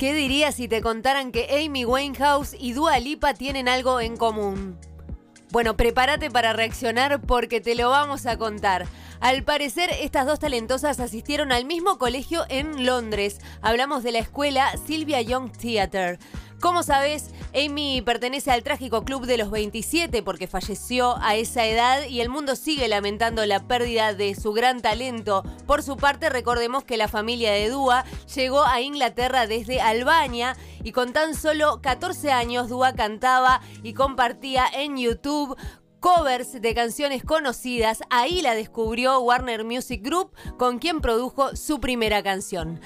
[0.00, 4.78] ¿Qué dirías si te contaran que Amy Winehouse y Dua Lipa tienen algo en común?
[5.50, 8.86] Bueno, prepárate para reaccionar porque te lo vamos a contar.
[9.20, 13.40] Al parecer, estas dos talentosas asistieron al mismo colegio en Londres.
[13.60, 16.18] Hablamos de la escuela Sylvia Young Theatre.
[16.60, 22.06] Como sabes, Amy pertenece al trágico club de los 27 porque falleció a esa edad
[22.06, 25.42] y el mundo sigue lamentando la pérdida de su gran talento.
[25.66, 28.04] Por su parte, recordemos que la familia de Dua
[28.34, 34.66] llegó a Inglaterra desde Albania y con tan solo 14 años Dua cantaba y compartía
[34.70, 35.56] en YouTube
[36.00, 38.02] covers de canciones conocidas.
[38.10, 42.80] Ahí la descubrió Warner Music Group, con quien produjo su primera canción.